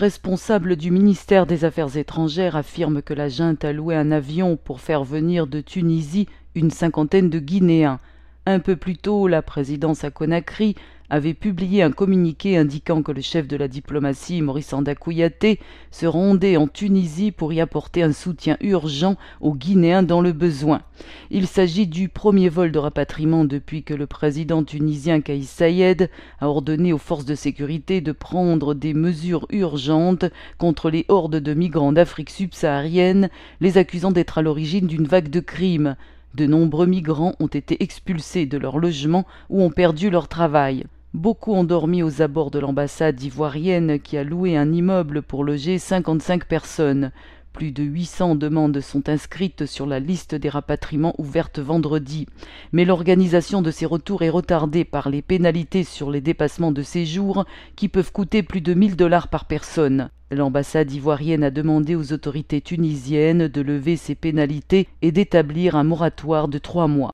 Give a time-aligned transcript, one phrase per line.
[0.00, 4.80] Responsable du ministère des Affaires étrangères affirme que la junte a loué un avion pour
[4.80, 8.00] faire venir de Tunisie une cinquantaine de Guinéens.
[8.46, 10.74] Un peu plus tôt, la présidence à Conakry
[11.08, 14.92] avait publié un communiqué indiquant que le chef de la diplomatie, Maurice Anda
[15.90, 20.82] se rendait en Tunisie pour y apporter un soutien urgent aux Guinéens dans le besoin.
[21.30, 26.46] Il s'agit du premier vol de rapatriement depuis que le président tunisien Kaïs Sayed a
[26.46, 30.26] ordonné aux forces de sécurité de prendre des mesures urgentes
[30.58, 33.30] contre les hordes de migrants d'Afrique subsaharienne,
[33.62, 35.96] les accusant d'être à l'origine d'une vague de crimes.
[36.34, 40.84] De nombreux migrants ont été expulsés de leur logement ou ont perdu leur travail.
[41.12, 45.78] Beaucoup ont dormi aux abords de l'ambassade ivoirienne qui a loué un immeuble pour loger
[45.78, 47.12] 55 personnes.
[47.54, 52.26] Plus de 800 demandes sont inscrites sur la liste des rapatriements ouvertes vendredi.
[52.72, 57.44] Mais l'organisation de ces retours est retardée par les pénalités sur les dépassements de séjour
[57.76, 60.10] qui peuvent coûter plus de 1000 dollars par personne.
[60.32, 66.48] L'ambassade ivoirienne a demandé aux autorités tunisiennes de lever ces pénalités et d'établir un moratoire
[66.48, 67.12] de trois mois.